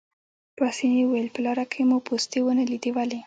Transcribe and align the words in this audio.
پاسیني 0.57 1.01
وویل: 1.05 1.27
په 1.35 1.39
لاره 1.45 1.65
کې 1.71 1.81
مو 1.89 1.97
پوستې 2.07 2.39
ونه 2.43 2.63
لیدې، 2.71 2.91
ولې؟ 2.93 3.19